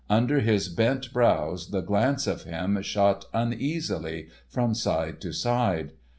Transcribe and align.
Under 0.09 0.39
his 0.39 0.67
bent 0.67 1.13
brows 1.13 1.69
the 1.69 1.81
glance 1.81 2.25
of 2.25 2.41
him 2.41 2.81
shot 2.81 3.25
uneasily 3.35 4.29
from 4.49 4.73
side 4.73 5.21
to 5.21 5.31
side. 5.31 5.91